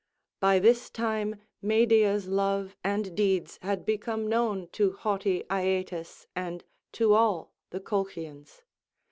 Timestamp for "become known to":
3.85-4.93